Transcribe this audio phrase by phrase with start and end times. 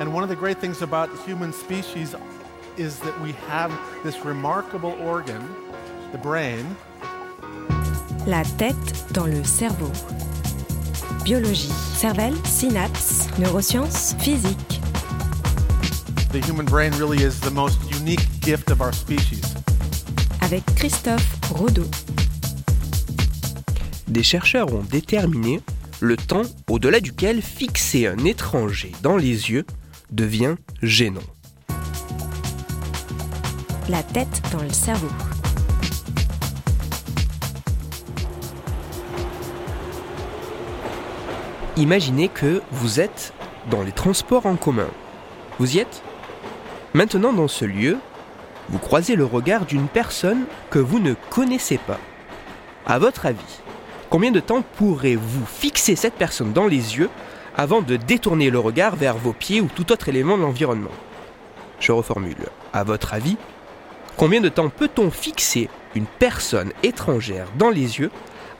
[0.00, 2.14] And one of the great things about human species
[2.76, 3.72] is that we have
[4.04, 5.42] this remarkable organ,
[6.12, 6.64] the brain.
[8.24, 9.90] La tête dans le cerveau.
[11.24, 14.80] Biologie, cervelle, synapses, neurosciences, physique.
[16.30, 19.42] The human brain really is the most unique gift of our species.
[20.42, 21.90] Avec Christophe Rodeau.
[24.06, 25.60] Des chercheurs ont déterminé
[26.00, 29.64] le temps au-delà duquel fixer un étranger dans les yeux
[30.10, 31.20] devient gênant.
[33.88, 35.08] La tête dans le cerveau.
[41.76, 43.32] Imaginez que vous êtes
[43.70, 44.88] dans les transports en commun.
[45.58, 46.02] Vous y êtes?
[46.92, 47.98] Maintenant dans ce lieu,
[48.68, 52.00] vous croisez le regard d'une personne que vous ne connaissez pas.
[52.84, 53.60] À votre avis,
[54.10, 57.10] combien de temps pourrez-vous fixer cette personne dans les yeux
[57.58, 60.92] avant de détourner le regard vers vos pieds ou tout autre élément de l'environnement
[61.80, 62.46] Je reformule.
[62.72, 63.36] À votre avis,
[64.16, 68.12] combien de temps peut-on fixer une personne étrangère dans les yeux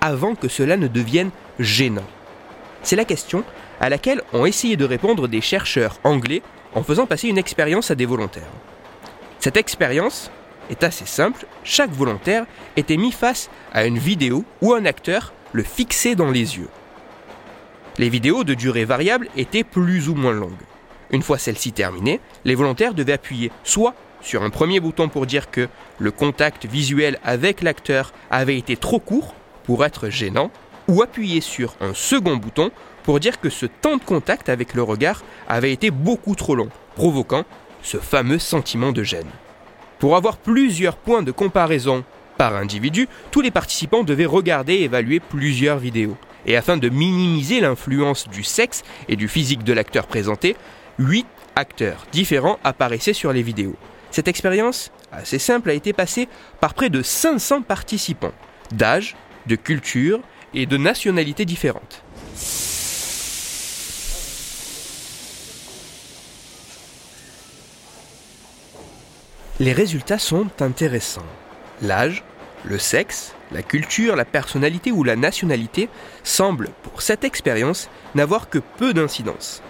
[0.00, 2.06] avant que cela ne devienne gênant?
[2.84, 3.42] C'est la question
[3.80, 6.42] à laquelle ont essayé de répondre des chercheurs anglais
[6.76, 8.42] en faisant passer une expérience à des volontaires.
[9.40, 10.30] Cette expérience
[10.70, 15.64] est assez simple, chaque volontaire était mis face à une vidéo où un acteur le
[15.64, 16.68] fixait dans les yeux.
[17.96, 20.50] Les vidéos de durée variable étaient plus ou moins longues.
[21.12, 25.48] Une fois celle-ci terminée, les volontaires devaient appuyer soit sur un premier bouton pour dire
[25.48, 25.68] que
[26.00, 30.50] le contact visuel avec l'acteur avait été trop court pour être gênant,
[30.88, 32.70] ou appuyer sur un second bouton
[33.04, 36.70] pour dire que ce temps de contact avec le regard avait été beaucoup trop long,
[36.96, 37.44] provoquant
[37.82, 39.30] ce fameux sentiment de gêne.
[40.00, 42.02] Pour avoir plusieurs points de comparaison
[42.36, 46.16] par individu, tous les participants devaient regarder et évaluer plusieurs vidéos.
[46.46, 50.56] Et afin de minimiser l'influence du sexe et du physique de l'acteur présenté,
[50.98, 53.76] 8 acteurs différents apparaissaient sur les vidéos.
[54.10, 56.28] Cette expérience, assez simple, a été passée
[56.60, 58.34] par près de 500 participants,
[58.72, 59.16] d'âge,
[59.46, 60.20] de culture
[60.52, 62.02] et de nationalités différentes.
[69.60, 71.26] Les résultats sont intéressants.
[71.80, 72.24] L'âge,
[72.64, 75.88] le sexe, la culture, la personnalité ou la nationalité
[76.22, 79.62] semblent, pour cette expérience, n'avoir que peu d'incidence.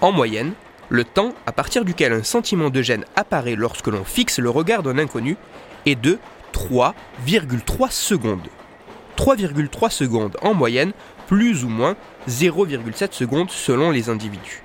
[0.00, 0.52] En moyenne,
[0.88, 4.82] le temps à partir duquel un sentiment de gêne apparaît lorsque l'on fixe le regard
[4.82, 5.36] d'un inconnu
[5.86, 6.18] est de
[6.52, 8.48] 3,3 secondes.
[9.16, 10.92] 3,3 secondes en moyenne,
[11.26, 11.96] plus ou moins
[12.28, 14.62] 0,7 secondes selon les individus.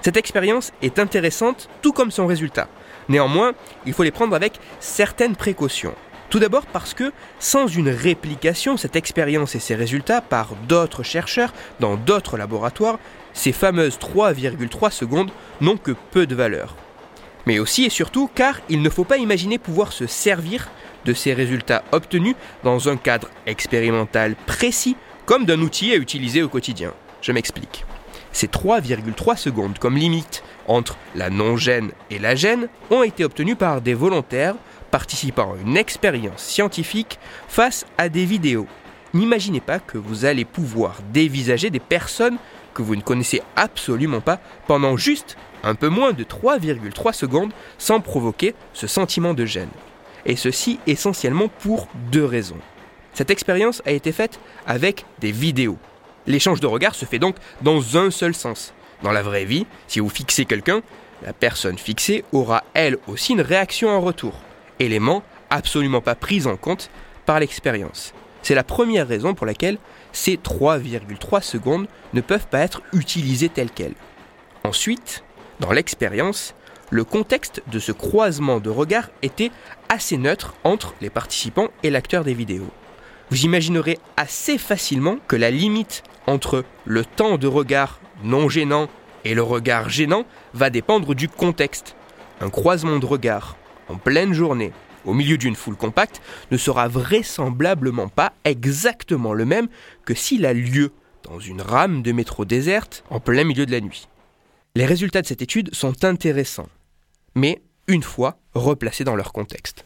[0.00, 2.68] Cette expérience est intéressante tout comme son résultat.
[3.08, 3.52] Néanmoins,
[3.86, 5.94] il faut les prendre avec certaines précautions.
[6.32, 11.52] Tout d'abord parce que sans une réplication, cette expérience et ses résultats par d'autres chercheurs
[11.78, 12.98] dans d'autres laboratoires,
[13.34, 16.74] ces fameuses 3,3 secondes n'ont que peu de valeur.
[17.44, 20.70] Mais aussi et surtout car il ne faut pas imaginer pouvoir se servir
[21.04, 26.48] de ces résultats obtenus dans un cadre expérimental précis comme d'un outil à utiliser au
[26.48, 26.94] quotidien.
[27.20, 27.84] Je m'explique.
[28.32, 33.82] Ces 3,3 secondes comme limite entre la non-gêne et la gêne ont été obtenus par
[33.82, 34.54] des volontaires
[34.92, 38.68] participant à une expérience scientifique face à des vidéos.
[39.14, 42.36] N'imaginez pas que vous allez pouvoir dévisager des personnes
[42.74, 44.38] que vous ne connaissez absolument pas
[44.68, 49.68] pendant juste un peu moins de 3,3 secondes sans provoquer ce sentiment de gêne.
[50.26, 52.58] Et ceci essentiellement pour deux raisons.
[53.14, 55.78] Cette expérience a été faite avec des vidéos.
[56.26, 58.72] L'échange de regards se fait donc dans un seul sens.
[59.02, 60.82] Dans la vraie vie, si vous fixez quelqu'un,
[61.24, 64.34] la personne fixée aura elle aussi une réaction en retour,
[64.84, 66.90] élément absolument pas pris en compte
[67.26, 68.14] par l'expérience.
[68.42, 69.78] C'est la première raison pour laquelle
[70.12, 73.94] ces 3,3 secondes ne peuvent pas être utilisées telles quelles.
[74.64, 75.24] Ensuite,
[75.60, 76.54] dans l'expérience,
[76.90, 79.50] le contexte de ce croisement de regards était
[79.88, 82.70] assez neutre entre les participants et l'acteur des vidéos.
[83.30, 88.88] Vous imaginerez assez facilement que la limite entre le temps de regard non gênant
[89.24, 91.96] et le regard gênant va dépendre du contexte.
[92.40, 93.56] Un croisement de regard
[93.88, 94.72] en pleine journée,
[95.04, 96.20] au milieu d'une foule compacte,
[96.50, 99.68] ne sera vraisemblablement pas exactement le même
[100.04, 100.92] que s'il a lieu
[101.24, 104.08] dans une rame de métro déserte en plein milieu de la nuit.
[104.74, 106.68] Les résultats de cette étude sont intéressants,
[107.34, 109.84] mais une fois replacés dans leur contexte.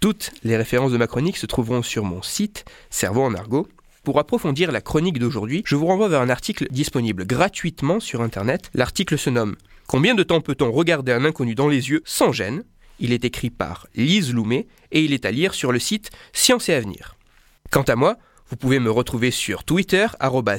[0.00, 3.66] Toutes les références de ma chronique se trouveront sur mon site Cerveau en argot.
[4.02, 8.70] Pour approfondir la chronique d'aujourd'hui, je vous renvoie vers un article disponible gratuitement sur Internet.
[8.74, 9.56] L'article se nomme
[9.86, 12.64] Combien de temps peut-on regarder un inconnu dans les yeux sans gêne?
[12.98, 16.68] Il est écrit par Lise Loumet et il est à lire sur le site Science
[16.68, 17.16] et Avenir.
[17.70, 18.16] Quant à moi,
[18.50, 20.06] Vous pouvez me retrouver sur Twitter,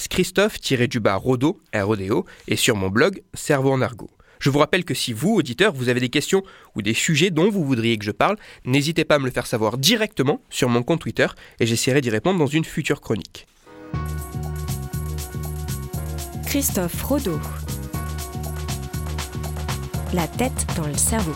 [0.10, 4.10] Christophe-Rodo, R-O-D-O, et sur mon blog Cerveau en argot.
[4.40, 6.44] Je vous rappelle que si vous, auditeurs, vous avez des questions
[6.76, 9.48] ou des sujets dont vous voudriez que je parle, n'hésitez pas à me le faire
[9.48, 11.28] savoir directement sur mon compte Twitter
[11.60, 13.48] et j'essaierai d'y répondre dans une future chronique.
[16.46, 17.40] Christophe Rodeau.
[20.16, 21.34] La tête dans le cerveau.